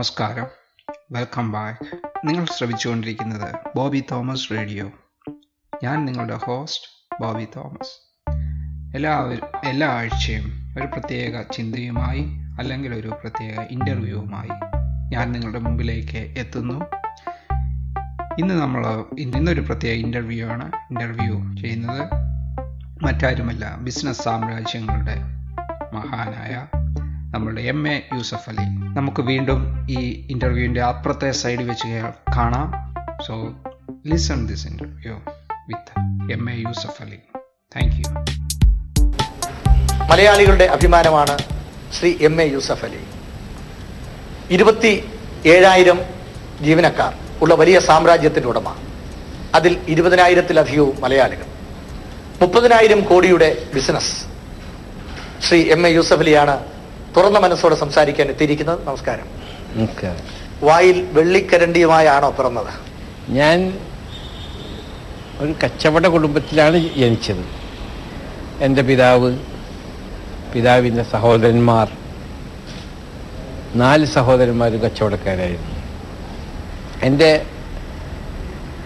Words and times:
നമസ്കാരം. 0.00 0.46
Welcome 1.12 1.52
back 1.52 1.86
നിങ്ങൾ 2.24 2.44
ശ്രമിച്ചുകൊണ്ടിരിക്കുന്നത് 2.44 3.54
ബോബി 3.76 4.04
തോമസ് 4.12 4.50
റേഡിയോ. 4.50 4.90
ഞാൻ 5.84 6.04
നിങ്ങളുടെ 6.04 6.34
ഹോസ്റ്റ് 6.34 7.16
ബോബി 7.22 7.46
തോമസ്. 7.56 8.22
എല്ലാവരും 8.96 9.48
എല്ലാ 9.64 9.88
ആഴ്ചയും 9.88 10.74
ഒരു 10.78 10.86
പ്രത്യേക 10.86 11.42
ചിന്തയുമായി 11.52 12.24
അല്ലെങ്കിൽ 12.58 12.94
ഒരു 12.94 13.08
പ്രത്യേക 13.08 13.60
ഇന്റർവ്യൂവുമായി 13.60 14.48
ഞാൻ 15.14 15.32
നിങ്ങളുടെ 15.32 15.58
മുമ്പിലേക്ക് 15.58 16.34
എത്തുന്നു. 16.38 16.84
ഇന്ന് 18.38 18.54
നമ്മൾ 18.54 19.04
ഇന്നൊരു 19.18 19.60
പ്രത്യേക 19.60 19.94
ഇന്റർവ്യൂ 19.94 20.48
ആണ്. 20.48 20.72
ഇന്റർവ്യൂ 20.90 21.56
ചെയ്യുന്നത് 21.56 22.08
മറ്റാരുമല്ല 23.04 23.76
ബിസിനസ് 23.76 24.22
സാമ്രാജ്യങ്ങളുടെ 24.22 25.16
മഹാനായ 25.92 26.66
നമ്മളുടെ 27.34 27.60
എം 27.60 27.88
എ 27.88 28.08
യൂസഫ് 28.14 28.50
അലി. 28.50 28.79
നമുക്ക് 29.00 29.22
വീണ്ടും 29.22 29.86
ഈ 29.90 30.26
ഇന്റർവ്യൂവിന്റെ 30.30 30.82
അപ്പുറത്തെ 30.82 31.30
സൈഡ് 31.30 31.60
വെച്ച് 31.60 31.86
കാണാം. 32.36 32.94
So 33.26 33.34
listen 34.06 34.46
this 34.46 34.66
interview 34.66 35.14
with 35.68 35.92
M 36.32 36.50
A 36.50 36.54
Yusuf 36.54 37.02
Ali 37.02 37.18
thank 37.76 37.96
you 37.96 38.08
മലയാളികളുടെ 40.10 40.64
അഭിമാനമാണ് 40.64 41.38
ശ്രീ 41.98 42.14
എം 42.20 42.42
എ 42.42 42.44
യൂസഫ് 42.44 42.84
അലി 42.84 43.00
ഇരുപത്തി 44.50 44.92
ഏഴായിരം 45.46 46.00
ജീവനക്കാർ 46.62 47.14
ഉള്ള 47.42 47.54
വലിയ 47.54 47.80
സാമ്രാജ്യത്തിന്റെ 47.80 48.48
ഉടമ. 48.48 48.76
അതിൽ 49.54 49.78
ഇരുപതിനായിരത്തിലധികവും 49.88 51.00
മലയാളികൾ. 51.00 51.46
മുപ്പതിനായിരം 52.40 53.04
കോടിയുടെ 53.04 53.66
ബിസിനസ് 53.74 54.24
ശ്രീ 55.48 55.62
എം 55.62 55.86
എ 55.86 55.90
യൂസഫ് 55.90 56.18
അലിയാണ് 56.18 56.79
തുറന്ന 57.16 57.38
മനസ്സോടെ 57.38 57.74
സംസാരിക്കാൻ 57.74 58.28
എത്തിയിരിക്കുന്നത് 58.28 58.86
നമസ്കാരം. 58.86 59.26
നമസ്കാരം 59.74 60.22
വായിൽ 60.66 61.08
വെള്ളിക്കരണ്ടിയുമായാണോ 61.12 62.30
പിറന്നത്? 62.30 62.72
ഞാൻ 63.28 63.78
ഒരു 65.38 65.54
കച്ചവട 65.64 66.06
കുടുംബത്തിലാണ് 66.06 66.76
ജനിച്ചത്. 66.96 67.44
എന്റെ 68.60 68.82
പിതാവ് 68.82 69.38
പിതാവിന്റെ 70.54 71.02
സഹോദരന്മാർ 71.02 71.88
നാല് 73.74 74.04
സഹോദരന്മാർ 74.04 74.70
കച്ചവടക്കാരായിരുന്നു. 74.76 75.74
എന്റെ 77.02 77.46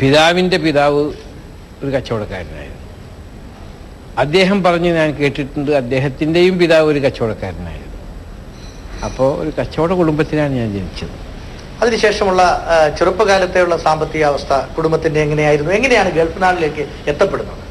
പിതാവിന്റെ 0.00 0.56
പിതാവ് 0.56 1.12
ഒരു 1.82 1.90
കച്ചവടക്കാരനായിരുന്നു. 1.90 2.82
അദ്ദേഹം 4.18 4.62
പറഞ്ഞ് 4.62 4.94
ഞാൻ 4.94 5.10
കേട്ടിട്ടുണ്ട് 5.10 5.70
അദ്ദേഹത്തിന്റെയും 5.70 6.58
പിതാവ് 6.58 6.88
ഒരു 6.92 6.98
കച്ചവടക്കാരനായിരുന്നു. 6.98 7.83
അപ്പോൾ 9.06 9.30
ഒരു 9.42 9.50
കച്ചവട 9.58 9.92
കുടുംബത്തിനാണ് 10.00 10.52
ഞാൻ 10.60 10.68
ജനിച്ചത്. 10.76 11.14
അതിനുശേഷമുള്ള 11.82 12.42
ചെറുപ്പകാലത്തെയുള്ള 12.98 13.76
സാമ്പത്തിക 13.86 14.24
അവസ്ഥ 14.32 14.52
കുടുംബത്തിന്റെ 14.76 15.20
എങ്ങനെയായിരുന്നു? 15.26 15.72
എങ്ങനെയാണ് 15.78 16.10
ഗൾഫ് 16.18 16.38
നാട്ടിലേക്ക് 16.44 16.84
എത്തപ്പെടുന്നത് 17.12 17.62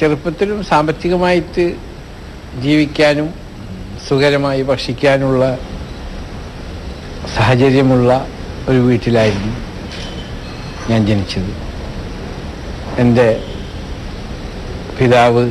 ചെറുപ്പത്തിലും 0.00 0.58
സാമ്പത്തികമായിട്ട് 0.70 1.64
ജീവിക്കാനും 2.64 3.28
സുഖകരമായി 4.06 4.62
ഭക്ഷിക്കാനുള്ള 4.70 5.42
സാഹചര്യമുള്ള 7.36 8.10
ഒരു 8.70 8.80
വീട്ടിലായിരുന്നു 8.88 9.52
ഞാൻ 10.90 11.00
ജനിച്ചത്. 11.10 11.52
എന്റെ 13.02 13.28
പിതാവ് 14.98 15.44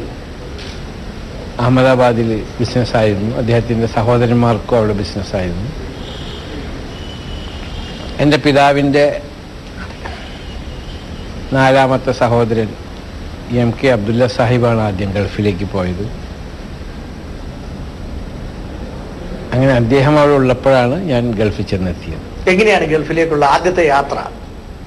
അഹമ്മദാബാദിൽ 1.60 2.44
ബിസിനസ്സായിരുന്നു 2.60 3.36
അദ്ദേഹത്തിന്റെ 3.36 3.88
സഹോദരന്മാർക്കും 3.88 4.78
അവിടെ 4.78 4.94
ബിസിനസ്സായിരുന്നു 4.94 5.70
എന്റെ 8.20 8.38
പിതാവിന്റെ 8.38 9.22
നാലാമത്തെ 11.54 12.12
സഹോദരൻ 12.12 12.70
എം 13.52 13.74
കെ 13.84 13.88
അബ്ദുല്ല 13.88 14.28
സാഹിബാണ് 14.28 14.82
ആദ്യം 14.82 15.12
ഗൾഫിലേക്ക് 15.12 15.66
പോയത്. 15.66 16.06
അങ്ങനെ 19.54 19.74
അദ്ദേഹം 19.74 20.20
അവിടെ 20.20 20.34
ഉള്ളപ്പോഴാണ് 20.34 20.96
ഞാൻ 21.04 21.32
ഗൾഫിൽ 21.32 21.66
ചെന്നെത്തിയത്. 21.66 22.50
എങ്ങനെയാണ് 22.50 22.86
ഗൾഫിലേക്കുള്ള 22.86 23.46
ആദ്യത്തെ 23.46 23.88
യാത്ര? 23.88 24.18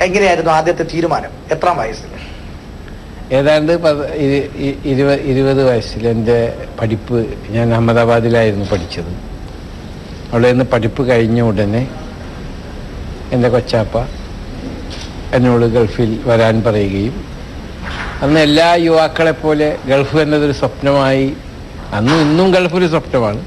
എങ്ങനെയായിരുന്നു 0.02 0.50
ആദ്യത്തെ 0.50 0.82
തീരുമാനം? 0.82 1.30
എത്രാം 1.50 1.76
വയസ്സിൽ? 1.76 2.10
ഏതാണ്ട് 3.32 3.76
പത്- 3.76 4.12
ഇരുപത് 4.84 5.20
ഇരുപത് 5.20 5.69
വയസ്സിൽ 5.69 6.09
എന്റെ 6.09 6.66
പഠിപ്പ് 6.81 7.34
ഞാൻ 7.50 7.72
അഹമ്മദാബാദിലായിരുന്നു 7.72 8.64
പഠിച്ചത്. 8.64 9.26
അവിടെ 10.32 10.48
നിന്ന് 10.48 10.64
പഠിപ്പ് 10.64 11.09
കഴിഞ്ഞ 11.09 11.41
ഉടനെ 11.41 11.88
എന്റെ 13.32 13.48
കൊച്ചാപ്പ 13.48 13.98
എന്നോട് 15.34 15.66
ഗൾഫിൽ 15.66 16.20
വരാൻ 16.25 16.62
പറയുകയും 16.62 17.25
അന്ന് 18.22 18.41
എല്ലാ 18.41 18.75
യുവാക്കളെ 18.75 19.31
പോലെ 19.31 19.76
ഗൾഫ് 19.86 20.16
എന്നതൊരു 20.16 20.53
സ്വപ്നമായി 20.53 21.32
അന്നും 21.92 22.20
ഇന്നും 22.20 22.50
ഗൾഫ് 22.50 22.75
ഒരു 22.75 22.86
സ്വപ്നമാണ്. 22.86 23.44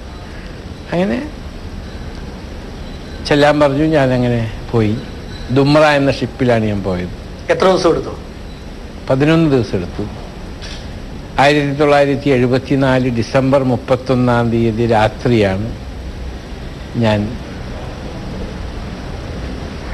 അങ്ങനെ 0.94 1.30
ചെല്ലാൻ 3.28 3.60
പറഞ്ഞു 3.60 3.84
ഞാനങ്ങനെ 3.84 4.52
പോയി. 4.72 4.98
ദുമ്ര 5.52 5.80
എന്ന 5.80 6.12
ഷിപ്പിലാണ് 6.12 6.66
ഞാൻ 6.66 6.84
പോയത്. 6.84 7.10
എത്ര 7.52 7.66
ദിവസം 7.66 7.90
എടുത്തു? 7.90 8.29
പതിനൊന്ന് 9.10 9.48
ദിവസം 9.52 9.76
എടുത്തു 9.78 10.04
ആയിരത്തി 11.44 11.76
തൊള്ളായിരത്തി 11.80 12.30
എഴുപത്തിനാല് 12.30 13.10
ഡിസംബർ 13.20 13.64
മുപ്പത്തൊന്നാം 13.72 14.52
തീയതി 14.52 14.86
രാത്രിയാണ് 14.88 15.68
ഞാൻ 17.04 17.20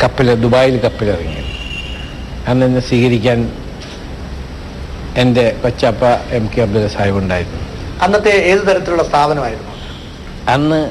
കപ്പൽ 0.03 0.33
ദുബായിൽ 0.35 0.75
കപ്പലിറങ്ങിയത്. 0.85 1.53
അന്ന് 2.49 2.65
എന്നെ 2.65 2.81
സ്വീകരിക്കാൻ 2.87 3.39
എന്റെ 5.21 5.45
കൊച്ചപ്പ 5.63 6.03
എം 6.37 6.49
കെ 6.53 6.61
അബ്ദുൽ 6.61 6.87
സാഹിബ് 6.87 7.17
ഉണ്ടായിരുന്നു. 7.17 7.61
അന്നത്തെ 8.01 8.33
ഏത് 8.51 8.63
തരത്തിലുള്ള 8.67 9.03
സ്ഥാപനമായിരുന്നു? 9.03 9.71
അന്ന് 10.55 10.81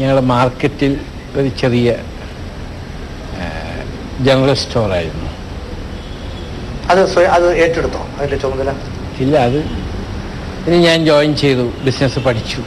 ഞങ്ങളുടെ 0.00 0.26
മാർക്കറ്റിൽ 0.34 0.92
ഒരു 1.38 1.48
ചെറിയ 1.60 1.88
ജനറൽ 4.26 4.54
സ്റ്റോറായിരുന്നു. 4.54 5.29
അത് 6.90 7.00
അത് 7.36 7.46
ഏറ്റെടുത്തോ? 7.62 8.02
അതിന്റെ 8.18 8.36
ചുമതല? 8.36 8.70
ഇല്ല 9.20 9.34
അത് 9.48 9.58
ഇനി 10.66 10.78
ഞാൻ 10.86 10.98
ജോയിൻ 11.04 11.32
ചെയ്തു 11.36 11.64
ബിസിനസ് 11.84 12.18
പഠിച്ചു. 12.18 12.60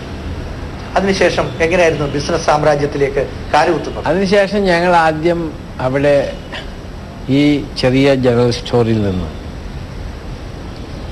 അതിനുശേഷം 0.95 1.45
എങ്ങനെയായിരുന്നു 1.61 2.07
ബിസിനസ് 2.15 2.45
സാമ്രാജ്യത്തിലേക്ക് 2.45 3.21
കാലുകുത്തുന്നത്? 3.53 4.05
അതിനുശേഷം 4.07 4.61
ഞങ്ങൾ 4.71 4.95
ആദ്യം 5.05 5.39
അവിടെ 5.79 6.15
ഈ 7.29 7.41
ചെറിയ 7.77 8.15
ജനറൽ 8.25 8.51
സ്റ്റോറിൽ 8.51 8.99
നിന്ന്. 9.03 9.29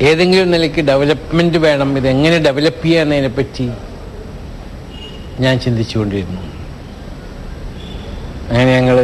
ഏതെങ്കിലും 0.09 0.51
നിലയ്ക്ക് 0.51 0.81
ഡെവലപ്മെന്റ് 0.81 1.57
വേണം 1.57 1.89
ഇതെങ്ങനെ 1.97 2.37
ഡെവലപ്പ് 2.47 2.85
ചെയ്യാന്നതിനെ 2.85 3.31
പറ്റി 3.39 3.65
ഞാൻ 5.39 5.55
ചിന്തിച്ചുകൊണ്ടിരുന്നു. 5.59 6.41
അങ്ങനെ 8.49 8.71
ഞങ്ങൾ 8.79 8.97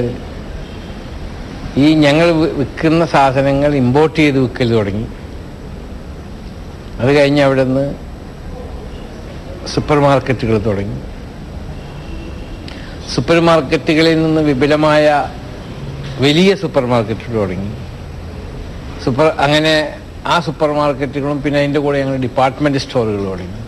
ഈ 1.84 1.88
ഞങ്ങൾ 2.06 2.28
വിൽക്കുന്ന 2.60 3.06
സാധനങ്ങൾ 3.14 3.72
ഇമ്പോർട്ട് 3.84 4.18
ചെയ്ത് 4.20 4.38
വിൽക്കൽ 4.40 4.70
തുടങ്ങി. 4.78 5.08
അത് 7.02 7.10
കഴിഞ്ഞ് 7.18 7.42
അവിടെ 7.48 7.64
നിന്ന് 7.64 7.86
സൂപ്പർ 9.74 9.98
മാർക്കറ്റുകൾ 10.06 10.58
തുടങ്ങി. 10.70 10.98
സൂപ്പർ 13.14 13.40
മാർക്കറ്റുകളിൽ 13.50 14.18
നിന്ന് 14.24 14.42
വിപുലമായ 14.42 15.06
വലിയ 16.26 16.56
സൂപ്പർ 16.64 16.86
മാർക്കറ്റുകൾ 16.94 17.36
തുടങ്ങി. 17.42 17.72
സൂപ്പർ 19.04 19.28
അങ്ങനെ 19.46 19.76
ആ 20.34 20.40
സൂപ്പർ 20.46 20.70
മാർക്കറ്റുകളും 20.82 21.38
പിന്നെ 21.44 21.60
അതിന്റെ 21.60 21.80
കൂടെ 21.80 21.98
ഞങ്ങൾ 22.04 22.16
ഡിപ്പാർട്ട്മെന്റ് 22.28 22.80
സ്റ്റോറുകൾ 22.86 23.24
തുടങ്ങി. 23.32 23.62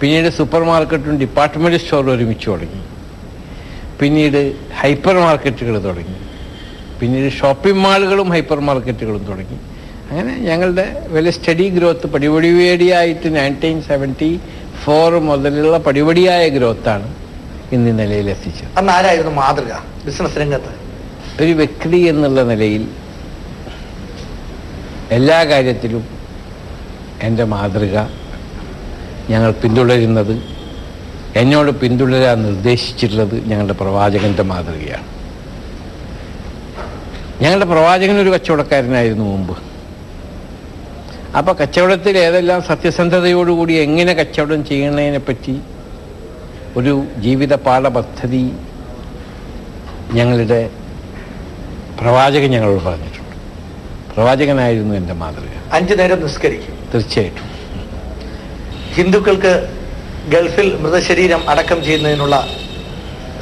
പിന്നീട് 0.00 0.28
സൂപ്പർ 0.38 0.62
മാർക്കറ്റും 0.72 1.18
ഡിപ്പാർട്ട്മെന്റ് 1.24 1.78
സ്റ്റോറും 1.84 2.10
ഒരുമിച്ച് 2.16 2.46
തുടങ്ങി. 2.50 2.82
പിന്നീട് 4.00 4.40
ഹൈപ്പർ 4.80 5.16
മാർക്കറ്റുകൾ 5.26 5.76
തുടങ്ങി. 5.88 6.18
പിന്നീട് 7.00 7.32
ഷോപ്പിംഗ് 7.32 7.78
മാളുകളും 7.78 8.30
ഹൈപ്പർ 8.30 8.60
മാർക്കറ്റുകളും 8.60 9.24
തുടങ്ങി. 9.24 9.58
അങ്ങനെ 10.10 10.38
ഞങ്ങളുടെ 10.38 11.06
വലിയ 11.08 11.30
സ്റ്റഡി 11.30 11.68
ഗ്രോത്ത് 11.68 12.06
പടിപടിപടിയായിട്ട് 12.06 13.36
നയന്റീൻ 13.36 13.82
സെവന്റി 13.82 14.40
ഫോർ 14.84 15.18
മുതലുള്ള 15.18 15.78
പടിപടിയായ 15.78 16.48
ഗ്രോത്താണ് 16.48 17.14
ഇന്ന് 17.72 17.98
നിലയിൽ 17.98 18.30
എത്തിച്ചത്. 18.30 18.78
അന്ന് 18.78 18.92
ആരായിരുന്നു 18.92 19.32
മാതൃക? 19.32 19.72
ബിസിനസ് 20.06 20.38
രംഗത്ത്? 20.38 20.72
ഒരു 21.42 21.52
വ്യക്തി 21.52 21.96
എന്നുള്ള 21.96 22.42
നിലയിൽ 22.42 22.88
എല്ലാ 25.10 25.44
കാര്യത്തിലും 25.44 26.04
എന്റെ 27.22 27.44
മാതൃക 27.44 27.98
ഞങ്ങൾ 29.30 29.50
പിന്തുടരുന്നത് 29.50 30.42
എന്നോട് 31.36 31.70
പിന്തുടരാൻ 31.70 32.42
നിർദ്ദേശിച്ചിട്ടുള്ളത് 32.42 33.48
ഞങ്ങളുടെ 33.48 33.72
പ്രവാചകന്റെ 33.72 34.42
മാതൃകയാണ്. 34.42 35.17
ഞങ്ങളുടെ 37.42 37.64
പ്രവാചകൻ 37.64 38.16
ഒരു 38.16 38.30
കച്ചവടക്കാരനായിരുന്നു 38.30 39.24
മുമ്പ്. 39.24 39.58
അപ്പൊ 41.36 41.52
കച്ചവടത്തിൽ 41.52 42.18
ഏതെല്ലാം 42.18 42.62
സത്യസന്ധതയോടുകൂടി 42.62 43.72
എങ്ങനെ 43.72 44.12
കച്ചവടം 44.12 44.66
ചെയ്യുന്നതിനെ 44.66 45.18
പറ്റി 45.18 45.60
ഒരു 46.76 47.04
ജീവിത 47.18 47.54
പാഠപദ്ധതി 47.54 48.52
ഞങ്ങളുടെ 50.12 50.70
പ്രവാചകൻ 52.00 52.50
ഞങ്ങളോട് 52.50 52.84
പറഞ്ഞിട്ടുണ്ട്. 52.84 53.36
പ്രവാചകനായിരുന്നു 54.14 54.94
എന്റെ 54.94 55.12
മാതൃക. 55.12 55.72
അഞ്ചു 55.72 55.94
നേരം 55.94 56.22
നിസ്കരിക്കും. 56.22 56.88
തീർച്ചയായിട്ടും. 56.94 57.48
ഹിന്ദുക്കൾക്ക് 58.94 59.68
ഗൾഫിൽ 60.28 60.76
മൃതശരീരം 60.76 61.50
അടക്കം 61.50 61.84
ചെയ്യുന്നതിനുള്ള 61.84 62.46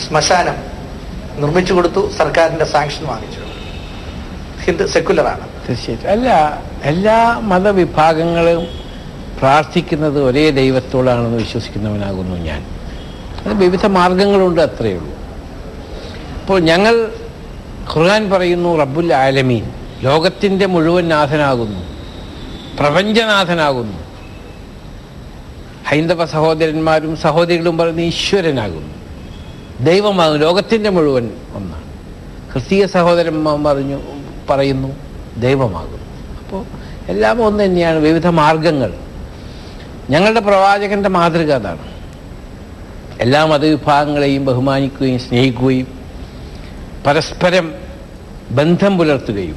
ശ്മശാനം 0.08 0.54
നിർമ്മിച്ചു 1.40 1.74
കൊടുത്തു 1.74 2.10
സർക്കാരിന്റെ 2.18 2.64
സാങ്ഷൻ 2.64 3.06
വാങ്ങിച്ചു. 3.06 3.45
ഹിന്ദു 4.66 4.84
സെക്കുലറാണ് 4.84 5.68
തീർച്ചയായിട്ടും. 5.68 6.10
അല്ല 6.10 6.58
എല്ലാ 6.82 7.38
മതവിഭാഗങ്ങളും 7.38 8.66
പ്രാർത്ഥിക്കുന്നത് 9.38 10.22
ഒരേ 10.22 10.50
ദൈവത്തോടാണെന്ന് 10.50 11.38
വിശ്വസിക്കുന്നവനാകുന്നു 11.38 12.36
ഞാൻ. 12.36 12.66
അത് 13.44 13.54
വിവിധ 13.54 13.86
മാർഗങ്ങളുണ്ട് 13.86 14.60
അത്രയേ 14.60 14.94
ഉള്ളൂ. 14.94 15.16
അപ്പോൾ 16.40 16.60
ഞങ്ങൾ 16.60 17.12
ഖുർആൻ 17.94 18.30
പറയുന്നു 18.30 18.76
റബ്ബുൽ 18.76 19.14
ആലമീൻ 19.14 19.70
ലോകത്തിന്റെ 20.02 20.66
മുഴുവൻ 20.66 21.08
നാഥനാകുന്നു 21.08 21.80
പ്രപഞ്ചനാഥനാകുന്നു. 22.80 23.98
ഹൈന്ദവ 25.88 26.26
സഹോദരന്മാരും 26.26 27.16
സഹോദരികളും 27.16 27.78
പറയുന്ന 27.78 28.00
ഈശ്വരനാകുന്നു. 28.00 28.94
ദൈവമാകുന്നു 29.84 30.46
ലോകത്തിന്റെ 30.46 30.90
മുഴുവൻ 30.90 31.30
ഒന്നാണ്. 31.54 31.82
ക്രിസ്തീയ 32.52 32.86
സഹോദരന്മാർ 32.86 33.64
പറഞ്ഞു 33.64 34.15
പറയുന്നു 34.50 34.96
ദൈവമാകുന്നു. 35.40 35.96
അപ്പോൾ 36.38 36.64
എല്ലാം 37.08 37.44
ഒന്ന് 37.44 37.64
തന്നെയാണ് 37.64 37.98
വിവിധ 37.98 38.26
മാർഗങ്ങൾ. 38.26 38.94
ഞങ്ങളുടെ 40.10 40.40
പ്രവാചകന്റെ 40.40 41.08
മാതൃക 41.08 41.52
അതാണ്. 41.52 41.96
എല്ലാ 43.20 43.44
മതവിഭാഗങ്ങളെയും 43.44 44.44
ബഹുമാനിക്കുകയും 44.44 45.18
സ്നേഹിക്കുകയും 45.18 45.86
പരസ്പരം 47.06 47.74
ബന്ധം 48.50 48.98
പുലർത്തുകയും 48.98 49.56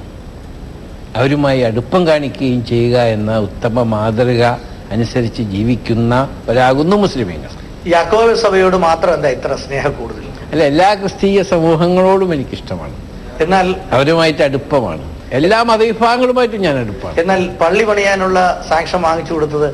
അവരുമായി 1.15 1.59
അടുപ്പം 1.59 2.07
കാണിക്കുകയും 2.07 2.65
ചെയ്യുക 2.65 2.99
എന്ന 2.99 3.37
ഉത്തമ 3.37 3.83
മാതൃക 3.83 4.43
അനുസരിച്ച് 4.91 5.41
ജീവിക്കുന്ന 5.41 6.29
ഒരാകുന്നു 6.49 6.95
മുസ്ലിമീങ്ങൾ. 6.95 7.49
യാക്കോബ 7.87 8.33
സഭയോട് 8.33 8.75
മാത്രം 8.75 9.13
എന്താ 9.13 9.29
ഇത്ര 9.29 9.55
സ്നേഹം 9.55 9.93
കൂടുതൽ? 9.99 10.23
അല്ല 10.51 10.63
എല്ലാ 10.63 10.93
ക്രിസ്തീയ 10.93 11.43
സമൂഹങ്ങളോടും 11.43 12.33
എനിക്കിഷ്ടമാണ്. 12.33 13.08
എന്നാൽ 13.43 13.67
അവരുമായിട്ട് 13.95 14.41
അടുപ്പമാണ്. 14.47 15.03
എല്ലാ 15.37 15.59
മതവിഭാഗങ്ങളുമായിട്ടും 15.69 16.61
ഞാൻ 16.67 16.75
അടുപ്പാണ്. 16.83 17.15
എന്നാൽ 17.21 17.41
പള്ളി 17.61 17.83
പണിയാനുള്ള 17.89 18.39
സാക്ഷ്യം 18.69 19.01
വാങ്ങിച്ചു 19.07 19.33
കൊടുത്തത് 19.33 19.67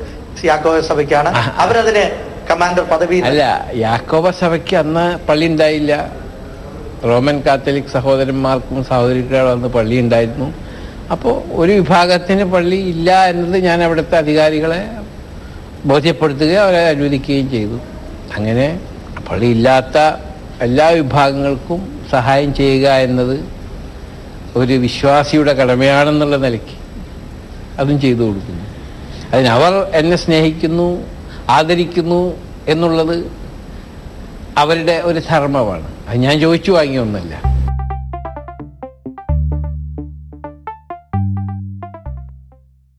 യാക്കോബ 0.50 0.80
സഭയ്ക്കാണ്. 0.92 1.30
അവരതിന് 1.64 2.04
കമാൻഡർ 2.50 2.84
പദവി 2.92 3.18
അല്ല 3.30 3.44
യാക്കോബ 3.86 4.30
സഭയ്ക്ക് 4.42 4.76
അന്ന് 4.84 5.06
പള്ളി 5.28 5.46
ഉണ്ടായില്ല. 5.52 5.94
റോമൻ 7.10 7.38
കാത്തലിക് 7.46 7.90
സഹോദരന്മാർക്കും 7.96 8.78
സഹോദരിക്കാരും 8.92 9.52
അന്ന് 9.56 9.70
പള്ളി 9.78 9.96
ഉണ്ടായിരുന്നു. 10.04 10.48
അപ്പോൾ 11.14 11.34
ഒരു 11.62 11.72
വിഭാഗത്തിന് 11.80 12.46
പള്ളി 12.54 12.80
ഇല്ല 12.94 13.10
എന്നത് 13.32 13.58
ഞാൻ 13.66 13.80
അവിടുത്തെ 13.88 14.16
അധികാരികളെ 14.24 14.80
ബോധ്യപ്പെടുത്തുകയും 15.92 16.62
അവരെ 16.66 16.84
അനുവദിക്കുകയും 16.94 17.50
ചെയ്തു. 17.56 17.78
അങ്ങനെ 18.38 18.68
പള്ളിയില്ലാത്ത 19.28 19.98
എല്ലാ 20.68 20.88
വിഭാഗങ്ങൾക്കും 21.00 21.80
സഹായം 22.12 22.52
ചെയ്യുക 22.60 22.88
എന്നത് 23.08 23.36
ഒരു 24.56 24.74
വിശ്വാസിയുടെ 24.74 25.54
കടമയാണെന്നുള്ള 25.54 26.36
നിലയ്ക്ക് 26.36 26.76
അതും 27.80 28.02
ചെയ്തു 28.02 28.22
കൊടുക്കുന്നു. 28.24 28.66
അതിനവർ 29.34 29.74
എന്നെ 29.94 30.18
സ്നേഹിക്കുന്നു 30.18 31.04
ആദരിക്കുന്നു 31.50 32.38
എന്നുള്ളത് 32.68 33.32
അവരുടെ 34.58 35.02
ഒരു 35.02 35.20
ധർമ്മമാണ്. 35.30 35.88
അത് 36.08 36.18
ഞാൻ 36.18 36.40
ചോദിച്ചു 36.40 36.72
വാങ്ങിയൊന്നല്ല 36.72 37.55